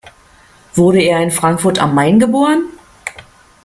[0.73, 2.65] Wurde er in Frankfurt am Main geboren?